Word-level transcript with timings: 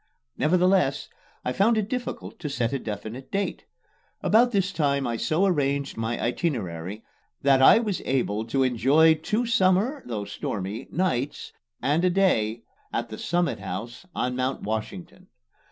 Nevertheless, 0.35 1.09
I 1.45 1.53
found 1.53 1.77
it 1.77 1.87
difficult 1.87 2.39
to 2.39 2.49
set 2.49 2.73
a 2.73 2.79
definite 2.79 3.29
date. 3.31 3.65
About 4.23 4.51
this 4.51 4.71
time 4.71 5.05
I 5.05 5.15
so 5.15 5.45
arranged 5.45 5.95
my 5.95 6.19
itinerary 6.19 7.03
that 7.43 7.61
I 7.61 7.77
was 7.77 8.01
able 8.03 8.43
to 8.45 8.63
enjoy 8.63 9.13
two 9.13 9.45
summer 9.45 10.01
though 10.07 10.25
stormy 10.25 10.87
nights 10.89 11.53
and 11.83 12.03
a 12.03 12.09
day 12.09 12.63
at 12.91 13.09
the 13.09 13.19
Summit 13.19 13.59
House 13.59 14.07
on 14.15 14.35
Mount 14.35 14.63
Washington. 14.63 15.27